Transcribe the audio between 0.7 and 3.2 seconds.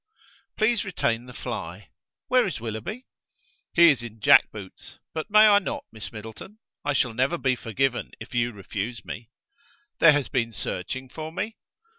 retain the fly. Where is Willoughby?"